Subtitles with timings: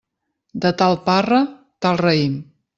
[0.65, 1.43] De tal parra,
[1.87, 2.43] tal raïm.